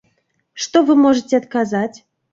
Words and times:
Што 0.63 0.81
вы 0.87 0.95
можаце 1.03 1.33
адказаць? 1.43 1.97